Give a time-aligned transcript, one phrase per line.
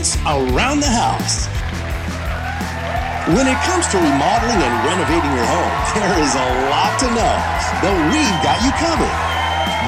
[0.00, 1.44] It's Around the House.
[3.36, 7.36] When it comes to remodeling and renovating your home, there is a lot to know,
[7.82, 9.12] but we've got you covered.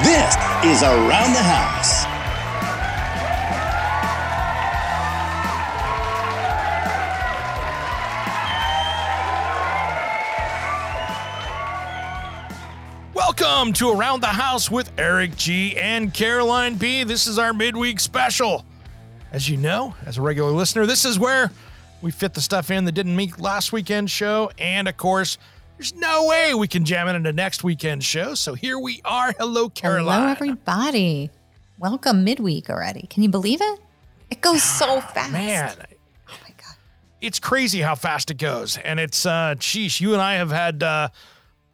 [0.05, 0.37] This
[0.69, 2.05] is Around the House.
[13.15, 17.03] Welcome to Around the House with Eric G and Caroline B.
[17.03, 18.63] This is our midweek special.
[19.33, 21.49] As you know, as a regular listener, this is where
[22.03, 24.51] we fit the stuff in that didn't make last weekend's show.
[24.59, 25.39] And of course,
[25.77, 28.35] there's no way we can jam it into next weekend's show.
[28.35, 29.33] So here we are.
[29.39, 30.19] Hello, Caroline.
[30.21, 31.31] Hello, everybody.
[31.79, 33.07] Welcome midweek already.
[33.09, 33.79] Can you believe it?
[34.29, 35.31] It goes so fast.
[35.33, 35.73] Man,
[36.29, 36.75] Oh my God.
[37.19, 38.77] it's crazy how fast it goes.
[38.77, 41.07] And it's, uh, sheesh, you and I have had uh,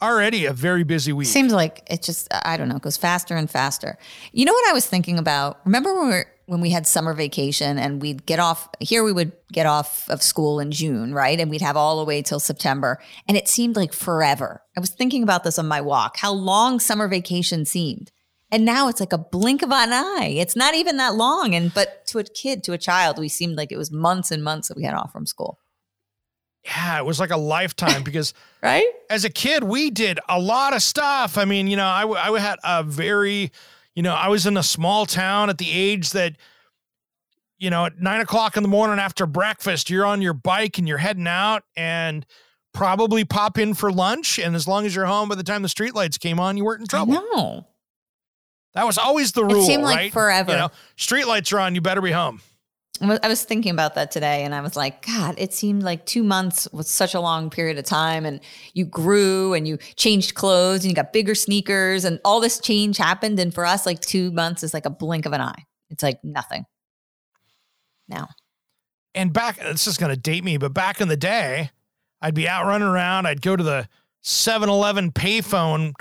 [0.01, 1.27] already a very busy week.
[1.27, 3.97] Seems like it just, I don't know, it goes faster and faster.
[4.31, 5.59] You know what I was thinking about?
[5.65, 9.11] Remember when we were, when we had summer vacation and we'd get off here we
[9.11, 11.39] would get off of school in June, right?
[11.39, 12.99] And we'd have all the way till September.
[13.27, 14.61] And it seemed like forever.
[14.75, 18.11] I was thinking about this on my walk, how long summer vacation seemed.
[18.51, 20.35] And now it's like a blink of an eye.
[20.37, 21.53] It's not even that long.
[21.53, 24.43] And but to a kid, to a child, we seemed like it was months and
[24.43, 25.59] months that we had off from school.
[26.65, 28.87] yeah, it was like a lifetime because Right?
[29.09, 31.37] as a kid, we did a lot of stuff.
[31.37, 33.51] I mean, you know, I, I had a very,
[33.95, 36.35] you know, I was in a small town at the age that,
[37.57, 40.87] you know, at nine o'clock in the morning after breakfast, you're on your bike and
[40.87, 42.25] you're heading out and
[42.73, 44.39] probably pop in for lunch.
[44.39, 46.81] And as long as you're home by the time the streetlights came on, you weren't
[46.81, 47.13] in trouble.
[47.13, 47.67] know.
[48.75, 49.63] That was always the rule.
[49.63, 50.13] It seemed like right?
[50.13, 50.51] forever.
[50.51, 52.41] You know, streetlights are on, you better be home.
[53.01, 56.23] I was- thinking about that today and I was like, God, it seemed like two
[56.23, 58.25] months was such a long period of time.
[58.25, 58.39] And
[58.73, 62.97] you grew and you changed clothes and you got bigger sneakers and all this change
[62.97, 63.39] happened.
[63.39, 65.65] And for us, like two months is like a blink of an eye.
[65.89, 66.65] It's like nothing
[68.07, 68.27] now.
[69.15, 71.69] and back this is going to date me but back in the day
[72.21, 73.87] i'd be out running around i'd go to the
[74.23, 75.93] 7-eleven payphone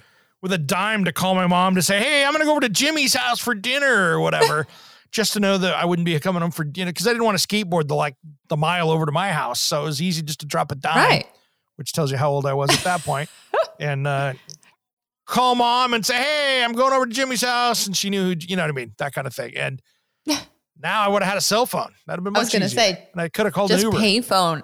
[0.42, 2.60] with a dime to call my mom to say hey i'm going to go over
[2.60, 4.66] to jimmy's house for dinner or whatever
[5.10, 7.38] just to know that i wouldn't be coming home for dinner because i didn't want
[7.38, 8.14] to skateboard the like
[8.48, 10.96] the mile over to my house so it was easy just to drop a dime
[10.96, 11.26] Right.
[11.76, 13.28] which tells you how old i was at that point
[13.80, 14.32] and uh
[15.26, 18.34] call mom and say hey i'm going over to jimmy's house and she knew who,
[18.40, 19.80] you know what i mean that kind of thing and
[20.80, 22.64] now i would have had a cell phone that'd have been I much was gonna
[22.66, 22.80] easier.
[22.80, 24.62] say, and i could have called Just an uber payphone.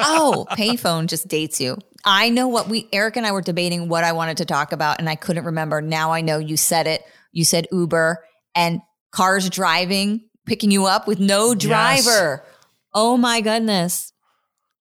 [0.00, 1.78] oh, payphone just dates you.
[2.04, 4.98] I know what we, Eric and I were debating what I wanted to talk about
[4.98, 5.80] and I couldn't remember.
[5.80, 7.02] Now I know you said it.
[7.30, 8.24] You said Uber
[8.56, 8.80] and
[9.12, 12.44] cars driving, picking you up with no driver.
[12.92, 14.12] Oh my goodness.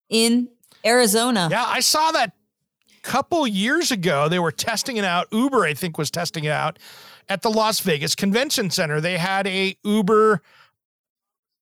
[0.10, 0.50] In
[0.84, 1.48] Arizona.
[1.52, 2.34] Yeah, I saw that
[3.02, 4.30] couple years ago.
[4.30, 5.28] They were testing it out.
[5.32, 6.80] Uber, I think, was testing it out
[7.30, 9.02] at the Las Vegas Convention Center.
[9.02, 10.42] They had a Uber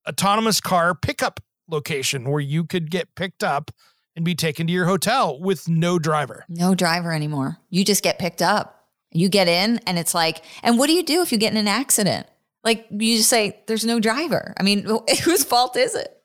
[0.07, 3.71] autonomous car pickup location where you could get picked up
[4.15, 6.45] and be taken to your hotel with no driver.
[6.49, 7.57] No driver anymore.
[7.69, 8.87] You just get picked up.
[9.11, 11.57] You get in and it's like, and what do you do if you get in
[11.57, 12.27] an accident?
[12.63, 14.53] Like you just say, there's no driver.
[14.57, 14.85] I mean,
[15.23, 16.15] whose fault is it?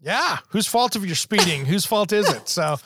[0.00, 1.64] Yeah, whose fault if you're speeding?
[1.66, 2.48] whose fault is it?
[2.48, 2.76] So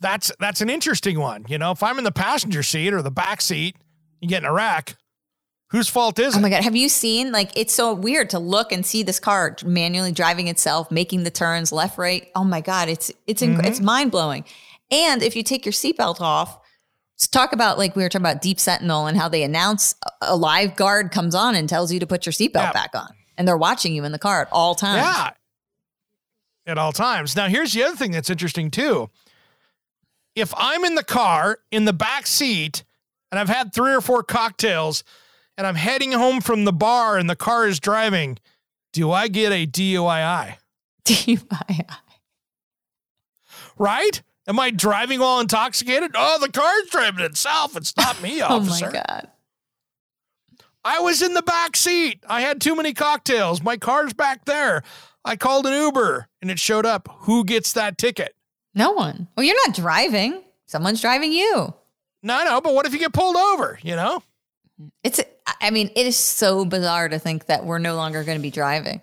[0.00, 1.44] that's that's an interesting one.
[1.48, 3.76] You know, if I'm in the passenger seat or the back seat,
[4.20, 4.96] you get in a wreck.
[5.70, 6.40] Whose fault is oh it?
[6.40, 6.64] Oh my God.
[6.64, 10.48] Have you seen, like, it's so weird to look and see this car manually driving
[10.48, 12.28] itself, making the turns left, right.
[12.34, 12.88] Oh my God.
[12.88, 13.84] It's, it's, inc- it's mm-hmm.
[13.84, 14.44] mind blowing.
[14.90, 16.58] And if you take your seatbelt off,
[17.28, 20.76] talk about, like, we were talking about Deep Sentinel and how they announce a- live
[20.76, 22.72] guard comes on and tells you to put your seatbelt Yeah.
[22.72, 23.08] back on.
[23.36, 25.02] And they're watching you in the car at all times.
[25.02, 25.30] Yeah.
[26.66, 27.34] At all times.
[27.36, 29.10] Now, here's the other thing that's interesting too.
[30.36, 32.84] If I'm in the car in the back seat
[33.32, 35.02] and I've had three or four cocktails
[35.58, 38.38] and I'm heading home from the bar and the car is driving,
[38.92, 40.56] do I get a DUI?
[41.04, 41.86] DUI.
[43.78, 44.22] Right?
[44.50, 46.10] Am I driving while intoxicated?
[46.16, 47.76] Oh, the car's driving itself.
[47.76, 48.86] It's not me, officer.
[48.88, 49.28] Oh my God.
[50.84, 52.24] I was in the back seat.
[52.28, 53.62] I had too many cocktails.
[53.62, 54.82] My car's back there.
[55.24, 57.08] I called an Uber and it showed up.
[57.20, 58.34] Who gets that ticket?
[58.74, 59.28] No one.
[59.36, 60.42] Well, you're not driving.
[60.66, 61.72] Someone's driving you.
[62.24, 64.20] No, no, but what if you get pulled over, you know?
[65.04, 65.20] It's,
[65.60, 68.50] I mean, it is so bizarre to think that we're no longer going to be
[68.50, 69.00] driving.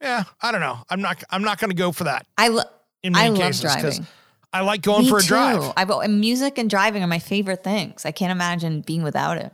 [0.00, 0.78] Yeah, I don't know.
[0.88, 2.24] I'm not I'm not going to go for that.
[2.38, 2.62] I lo-
[3.02, 4.06] in I love cases driving.
[4.52, 5.28] I like going Me for a too.
[5.28, 5.72] drive.
[5.76, 8.04] I've, and music and driving are my favorite things.
[8.04, 9.52] I can't imagine being without it.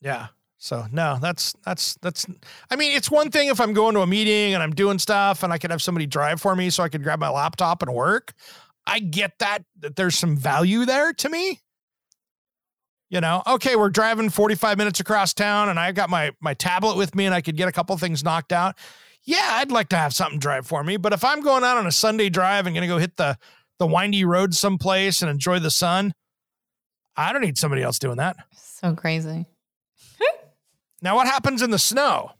[0.00, 0.28] Yeah.
[0.62, 2.26] So no, that's that's that's.
[2.70, 5.42] I mean, it's one thing if I'm going to a meeting and I'm doing stuff
[5.42, 7.94] and I could have somebody drive for me so I could grab my laptop and
[7.94, 8.34] work.
[8.86, 11.60] I get that that there's some value there to me.
[13.08, 16.96] You know, okay, we're driving 45 minutes across town and I got my my tablet
[16.96, 18.76] with me and I could get a couple things knocked out.
[19.24, 21.86] Yeah, I'd like to have something drive for me, but if I'm going out on
[21.86, 23.36] a Sunday drive and going to go hit the
[23.78, 26.12] the windy road someplace and enjoy the sun,
[27.16, 28.36] I don't need somebody else doing that.
[28.54, 29.46] So crazy.
[31.02, 32.32] Now, what happens in the snow?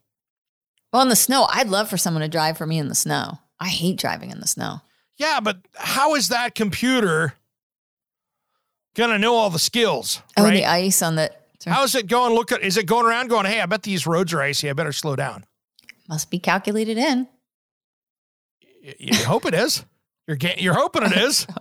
[0.92, 3.38] Well, in the snow, I'd love for someone to drive for me in the snow.
[3.58, 4.82] I hate driving in the snow.
[5.16, 7.34] Yeah, but how is that computer
[8.94, 10.20] gonna know all the skills?
[10.36, 10.52] Oh, right?
[10.52, 11.30] the ice on the
[11.64, 12.34] How is it going?
[12.34, 14.68] Look at is it going around going, hey, I bet these roads are icy.
[14.68, 15.44] I better slow down.
[16.10, 17.26] Must be calculated in.
[18.84, 19.84] Y- You hope it is.
[20.26, 21.46] You're getting, you're hoping it is.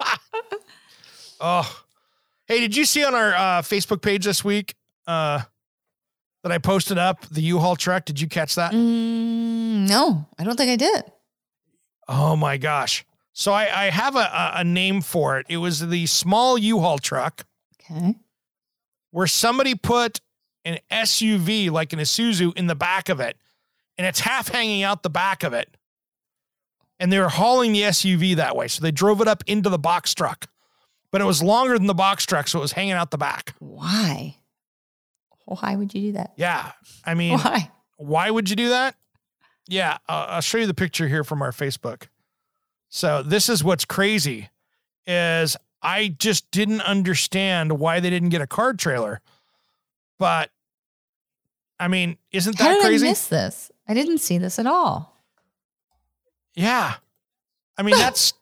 [1.40, 1.82] oh,
[2.46, 4.74] hey, did you see on our uh, Facebook page this week
[5.06, 5.40] uh,
[6.42, 8.04] that I posted up the U-Haul truck?
[8.04, 8.72] Did you catch that?
[8.72, 11.04] Mm, no, I don't think I did.
[12.08, 13.04] Oh my gosh!
[13.32, 15.46] So I, I have a, a name for it.
[15.48, 17.44] It was the small U-Haul truck.
[17.90, 18.14] Okay.
[19.10, 20.20] where somebody put
[20.64, 23.36] an SUV like an Isuzu in the back of it,
[23.98, 25.76] and it's half hanging out the back of it.
[26.98, 28.68] And they were hauling the SUV that way.
[28.68, 30.48] So they drove it up into the box truck.
[31.10, 33.54] But it was longer than the box truck, so it was hanging out the back.
[33.58, 34.36] Why?
[35.46, 36.32] Why would you do that?
[36.36, 36.72] Yeah.
[37.04, 37.70] I mean, Why?
[37.96, 38.94] why would you do that?
[39.66, 42.08] Yeah, uh, I'll show you the picture here from our Facebook.
[42.88, 44.48] So this is what's crazy
[45.06, 49.20] is I just didn't understand why they didn't get a card trailer.
[50.20, 50.50] But
[51.80, 52.94] I mean, isn't How that did crazy?
[52.94, 53.72] I didn't miss this?
[53.88, 55.16] I didn't see this at all.
[56.54, 56.94] yeah.
[57.78, 58.34] I mean, that's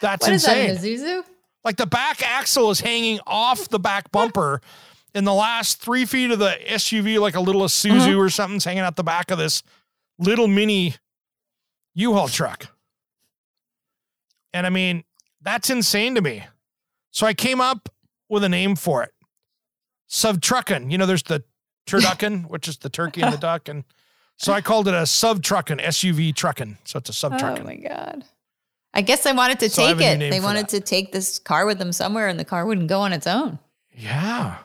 [0.00, 0.98] that's What is that, insane.
[0.98, 1.24] Isuzu?
[1.64, 4.60] like the back axle is hanging off the back bumper
[5.14, 8.18] in the last three feet of the SUV, like a little Isuzu Uh-huh.
[8.18, 9.62] or something's hanging out the back of this
[10.18, 10.94] little mini
[11.94, 12.66] U-Haul truck.
[14.52, 15.04] And I mean,
[15.40, 16.44] that's insane to me.
[17.10, 17.88] So I came up
[18.28, 19.10] with a name for it.
[20.08, 20.90] Subtruckin.
[20.90, 21.42] You know, there's the
[21.86, 23.68] turducken, which is the turkey and the duck.
[23.68, 23.84] And
[24.36, 26.76] so I called it a subtruckin, SUV truckin.
[26.84, 27.60] So it's a subtruckin.
[27.60, 28.24] Oh my god.
[28.92, 30.30] I guess they wanted to So take it.
[30.30, 30.70] They wanted that.
[30.70, 33.58] to take this car with them somewhere and the car wouldn't go on its own.
[33.92, 34.58] Yeah.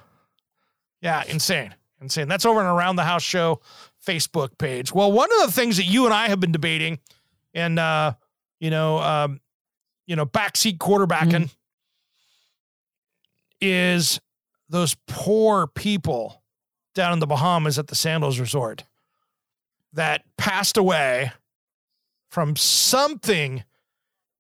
[1.02, 1.74] Yeah, insane.
[2.02, 2.28] Insane.
[2.28, 3.60] That's over on Around the House Show
[4.06, 4.94] Facebook page.
[4.94, 7.00] Well, one of the things that you and I have been debating
[7.54, 8.14] and uh,
[8.60, 9.40] you know, um,
[10.06, 11.50] you know, backseat quarterbacking
[13.62, 14.20] is
[14.70, 16.42] those poor people
[16.94, 18.84] down in the Bahamas at the Sandals Resort
[19.94, 21.32] that passed away
[22.30, 23.64] from something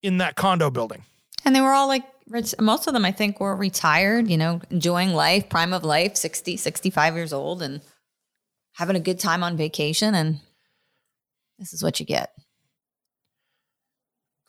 [0.02, 1.04] in that condo building.
[1.44, 2.54] And they were all like rich.
[2.60, 6.58] Most of them, I think, were retired, you know, enjoying life, prime of life, 60,
[6.58, 7.82] 65 years old, and
[8.74, 10.14] having a good time on vacation.
[10.14, 10.40] And
[11.58, 12.32] this is what you get.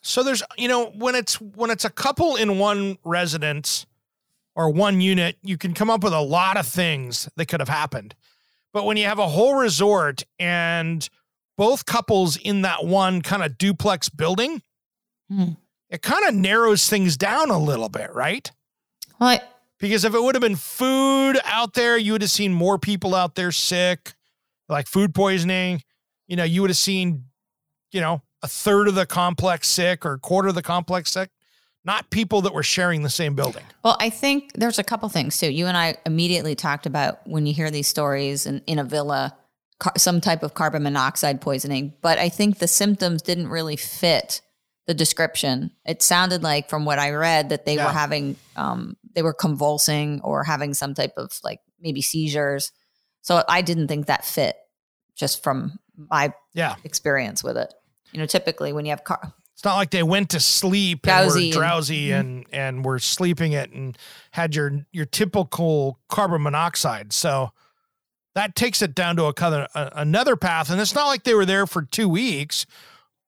[0.02, 3.86] So there's you know when it's when it's a couple in one residence
[4.60, 7.68] or one unit, you can come up with a lot of things that could have
[7.70, 8.14] happened.
[8.74, 11.08] But when you have a whole resort and
[11.56, 14.62] both couples in that one kind of duplex building,
[15.30, 15.52] Hmm.
[15.88, 18.50] it kind of narrows things down a little bit, right?
[19.18, 19.40] Well, I,
[19.78, 23.14] Because if it would have been food out there, you would have seen more people
[23.14, 24.12] out there sick,
[24.68, 25.82] like food poisoning.
[26.26, 27.24] You know, you would have seen,
[27.92, 31.30] you know, a third of the complex sick or a quarter of the complex sick,
[31.84, 33.64] not people that were sharing the same building.
[33.84, 35.50] well, I think there's a couple things too.
[35.50, 39.36] You and I immediately talked about when you hear these stories in, in a villa,
[39.78, 41.94] car, some type of carbon monoxide poisoning.
[42.02, 44.42] But I think the symptoms didn't really fit
[44.86, 45.70] the description.
[45.86, 47.86] It sounded like, from what I read, that they Yeah.
[47.86, 52.72] were having, um, they were convulsing or having some type of like maybe seizures.
[53.22, 54.56] So I didn't think that fit
[55.16, 56.74] just from my Yeah.
[56.84, 57.72] experience with it.
[58.12, 61.48] You know, typically when you have car, It's not like they went to sleep Drowsy
[61.48, 62.18] and were drowsy mm-hmm.
[62.18, 63.98] and, and were sleeping it and
[64.30, 67.12] had your your typical carbon monoxide.
[67.12, 67.50] So
[68.34, 70.70] that takes it down to a, another path.
[70.70, 72.64] And it's not like they were there for two weeks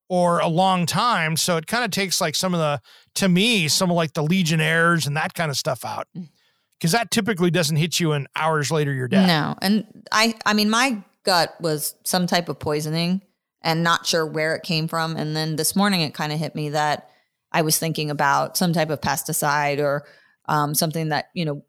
[0.08, 1.36] or a long time.
[1.36, 2.80] So it kind of takes like some of the
[3.16, 6.08] to me, some of like the legionnaires and that kind of stuff out.
[6.16, 6.30] Mm.
[6.78, 9.26] because that typically doesn't hit you and hours later you're dead.
[9.26, 9.54] No.
[9.60, 13.20] And I I mean my gut was some type of poisoning
[13.62, 15.16] and not sure where it came from.
[15.16, 17.08] And then this morning it kind of hit me that
[17.52, 20.04] I was thinking about some type of pesticide or
[20.46, 21.64] um, something that, you know,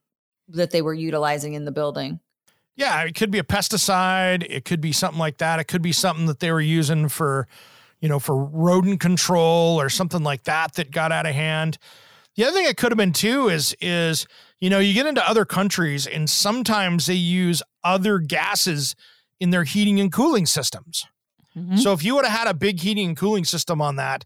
[0.50, 2.20] that they were utilizing in the building.
[2.76, 4.46] Yeah, it could be a pesticide.
[4.50, 5.60] It could be something like that.
[5.60, 7.48] It could be something that they were using for,
[8.02, 11.78] you know, for rodent control or something like that that got out of hand.
[12.36, 14.26] The other thing it could have been too is is
[14.60, 18.96] you know you get into other countries and sometimes they use other gases
[19.40, 21.06] in their heating and cooling systems.
[21.58, 21.78] Mm-hmm.
[21.78, 24.26] So if you would have had a big heating and cooling system on that,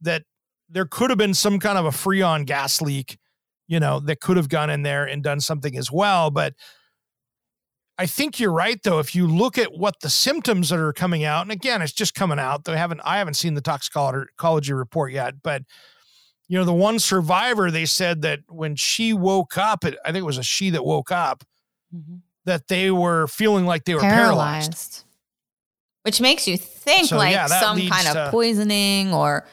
[0.00, 0.22] that
[0.68, 3.18] there could have been some kind of a freon gas leak,
[3.66, 6.30] you know, that could have gone in there and done something as well.
[6.30, 6.54] But
[7.98, 9.00] I think you're right though.
[9.00, 12.14] If you look at what the symptoms that are coming out, and again, it's just
[12.14, 12.64] coming out.
[12.64, 15.62] They haven't I haven't seen the toxicology report yet, but
[16.48, 20.22] you know, the one survivor, they said that when she woke up, I think it
[20.22, 21.44] was a she that woke up,
[21.94, 22.16] mm-hmm.
[22.46, 24.72] that they were feeling like they were paralyzed.
[24.72, 25.04] paralyzed.
[26.08, 29.46] Which makes you think so, like yeah, some kind of poisoning or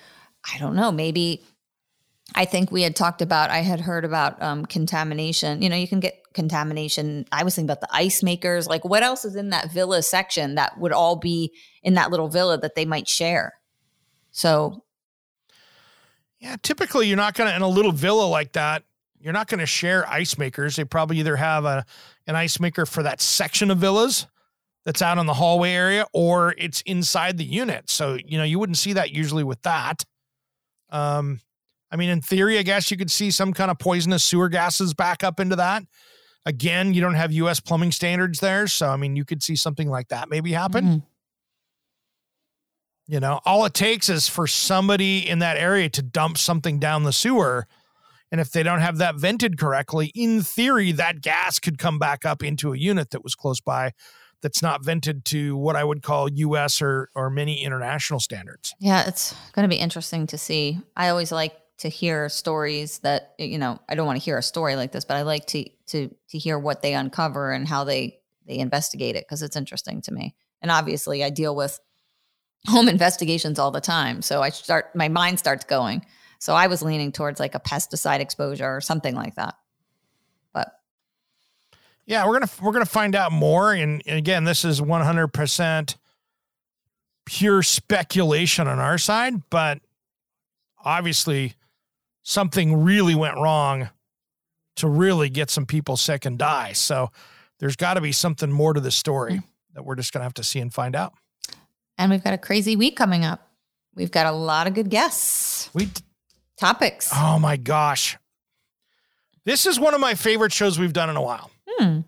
[0.54, 1.44] I don't know, maybe
[2.34, 5.62] I think we had talked about, I had heard about um, contamination.
[5.62, 7.26] You know, you can get contamination.
[7.34, 8.68] I was thinking about the ice makers.
[8.68, 11.52] Like, what else is in that villa section that would all be
[11.84, 13.56] in that little villa that they might share?
[14.32, 14.86] So,
[16.40, 18.84] yeah, typically you're not going to, in a little villa like that,
[19.20, 20.78] you're not going to share ice makers.
[20.78, 21.86] They probably either have a
[22.28, 24.26] an ice maker for that section of villas
[24.86, 27.89] that's out in the hallway area or it's inside the unit.
[27.89, 30.04] So, you know, you wouldn't see that usually with that.
[30.89, 31.42] Um,
[31.92, 34.94] I mean, in theory, I guess you could see some kind of poisonous sewer gases
[34.94, 35.84] back up into that.
[36.46, 38.68] Again, you don't have US plumbing standards there.
[38.68, 40.86] So, I mean, you could see something like that maybe happen.
[40.86, 41.00] Mm-hmm.
[43.08, 47.04] You know, all it takes is for somebody in that area to dump something down
[47.04, 47.68] the sewer.
[48.32, 52.25] And if they don't have that vented correctly, in theory, that gas could come back
[52.25, 53.92] up into a unit that was close by
[54.46, 58.75] that's not vented to what I would call US or or many international standards.
[58.80, 60.78] Yeah, it's going to be interesting to see.
[60.96, 64.44] I always like to hear stories that you know, I don't want to hear a
[64.44, 67.86] story like this, but I like to to to hear what they uncover and how
[67.86, 70.36] they they investigate it because it's interesting to me.
[70.62, 71.80] And obviously, I deal with
[72.68, 76.06] home investigations all the time, so I start my mind starts going.
[76.38, 79.56] So I was leaning towards like a pesticide exposure or something like that.
[82.06, 83.74] Yeah, we're gonna we're gonna find out more.
[83.74, 85.98] And, again, this is one hundred percent
[87.26, 89.80] pure speculation on our side, but
[90.84, 91.56] obviously
[92.22, 93.90] something really went wrong
[94.76, 96.74] to really get some people sick and die.
[96.74, 97.10] So
[97.60, 99.46] there's got to be something more to the story mm-hmm.
[99.74, 101.14] that we're just gonna have to see and find out.
[101.98, 103.50] And we've got a crazy week coming up.
[103.96, 105.70] We've got a lot of good guests.
[105.74, 105.90] We
[106.58, 107.10] topics.
[107.16, 108.18] Oh my gosh.
[109.46, 111.50] This is one of my favorite shows we've done in a while.
[111.77, 112.00] Hmm.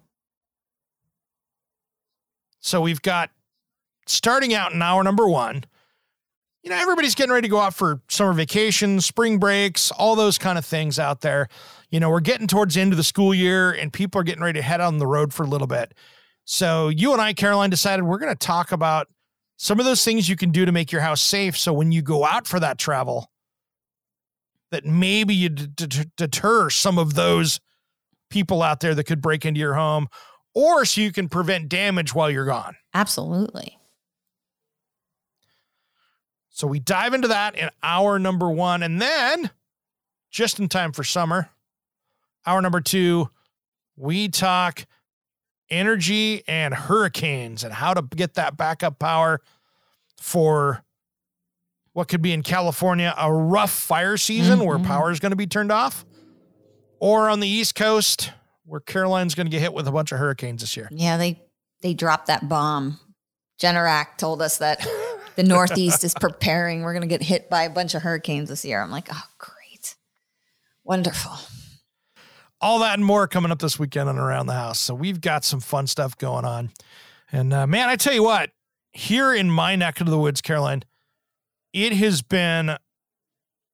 [2.60, 3.30] So we've got
[4.06, 5.64] starting out in hour number one.
[6.64, 10.38] You know, everybody's getting ready to go out for summer vacations, spring breaks, all those
[10.38, 11.48] kind of things out there.
[11.92, 14.44] You know, we're getting towards the end of the school year and people are getting
[14.44, 15.94] ready to head on the road for a little bit.
[16.44, 19.08] So you and I, Caroline, decided we're going to talk about
[19.58, 21.58] some of those things you can do to make your house safe.
[21.58, 23.32] So when you go out for that travel,
[24.72, 27.60] that maybe you d- d- deter some of those
[28.30, 30.08] people out there that could break into your home
[30.54, 32.76] or so you can prevent damage while you're gone.
[32.94, 33.78] Absolutely.
[36.50, 38.82] So we dive into that in hour number one.
[38.82, 39.52] And then,
[40.32, 41.50] just in time for summer,
[42.48, 43.30] hour number two,
[43.96, 44.88] we talk
[45.70, 49.40] energy and hurricanes and how to get that backup power
[50.20, 50.84] for
[51.94, 54.68] what could be in California a rough fire season mm-hmm.
[54.68, 56.07] where power is going to be turned off
[57.00, 58.32] or on the East Coast
[58.68, 60.90] where Caroline's going to get hit with a bunch of hurricanes this year.
[60.92, 61.42] Yeah, they
[61.82, 63.00] they dropped that bomb.
[63.60, 64.86] Generac told us that
[65.36, 66.84] the Northeast is preparing.
[66.84, 68.82] We're going to get hit by a bunch of hurricanes this year.
[68.82, 69.96] I'm like, oh, great,
[70.84, 71.34] wonderful.
[72.60, 74.80] All that and more coming up this weekend on Around the House.
[74.80, 76.72] So we've got some fun stuff going on.
[77.32, 78.52] And uh, man, I tell you what,
[78.94, 80.84] here in my neck of the woods, Caroline,
[81.72, 82.78] it has been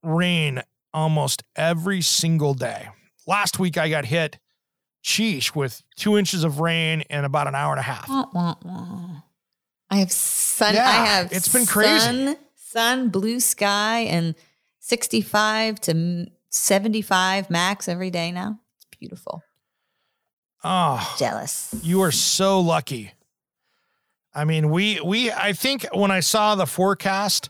[0.04, 0.62] rain
[0.94, 2.90] almost every single day
[3.28, 4.40] last week I got hit,
[5.04, 8.08] sheesh, with two inches of rain in about an hour and a half.
[8.10, 9.22] Wah, wah, wah.
[9.90, 10.74] I have sun.
[10.74, 12.00] Yeah, I have it's been crazy.
[12.00, 14.36] Sun, sun, blue sky, and
[14.80, 18.60] 65 to 75 max every day now.
[18.78, 19.44] It's beautiful.
[20.64, 21.76] Oh, jealous.
[21.84, 23.12] You are so lucky.
[24.34, 27.50] I mean, we we I think when I saw the forecast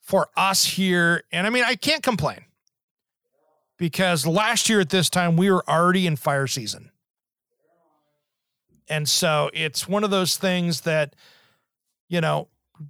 [0.00, 2.44] for us here, and I mean, I can't complain
[3.78, 6.90] because last year at this time we were already in fire season.
[8.88, 11.16] And so it's one of those things that,
[12.08, 12.48] you know,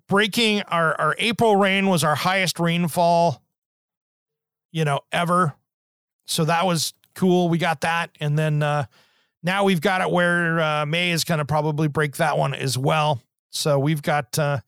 [0.09, 3.43] breaking our, our April rain was our highest rainfall,
[4.73, 5.55] you know, ever.
[6.27, 7.49] So that was cool.
[7.49, 8.11] We got that.
[8.21, 8.85] And then uh,
[9.43, 12.77] now we've got it where uh, May is going to probably break that one as
[12.77, 13.23] well.
[13.51, 14.61] So we've got uh,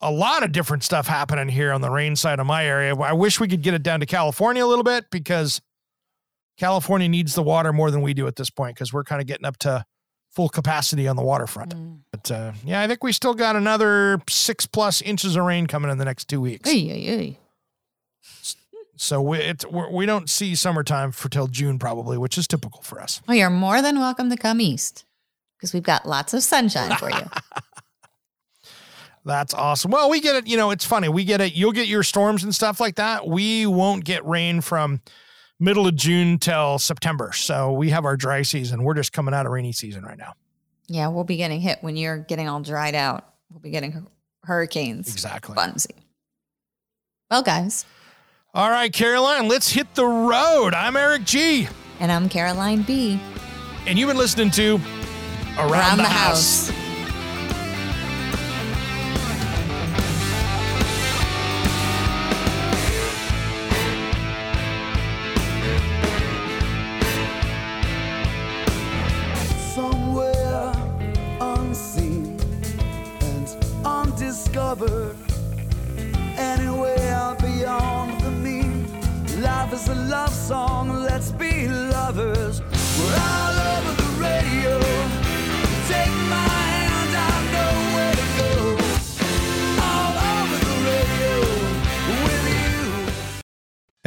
[0.00, 2.96] a lot of different stuff happening here on the rain side of my area.
[2.96, 5.60] I wish we could get it down to California a little bit because
[6.58, 9.26] California needs the water more than we do at this point because we're kind of
[9.26, 9.84] getting up to
[10.30, 11.74] full capacity on the waterfront.
[11.74, 11.98] Mm.
[12.10, 15.90] But uh, yeah, I think we still got another six plus inches of rain coming
[15.90, 16.70] in the next two weeks.
[16.70, 17.38] Hey, hey, hey.
[18.96, 22.46] So we it's we're, we do not see summertime for till June probably, which is
[22.46, 23.22] typical for us.
[23.26, 25.06] Well, you're more than welcome to come east
[25.56, 27.22] because we've got lots of sunshine for you.
[29.24, 29.90] That's awesome.
[29.90, 30.46] Well, we get it.
[30.46, 31.08] You know, it's funny.
[31.08, 31.54] We get it.
[31.54, 33.26] You'll get your storms and stuff like that.
[33.26, 35.00] We won't get rain from
[35.58, 37.32] middle of June till September.
[37.34, 38.82] So we have our dry season.
[38.82, 40.34] We're just coming out of rainy season right now.
[40.88, 43.24] Yeah, we'll be getting hit when you're getting all dried out.
[43.50, 44.06] We'll be getting
[44.44, 45.12] hurricanes.
[45.12, 45.54] Exactly.
[45.54, 45.92] Bunsy.
[47.30, 47.84] Well, guys.
[48.54, 50.74] All right, Caroline, let's hit the road.
[50.74, 51.68] I'm Eric G.
[52.00, 53.20] And I'm Caroline B.
[53.86, 54.80] And you've been listening to
[55.56, 56.70] Around, Around the, the, House.
[56.70, 56.89] house.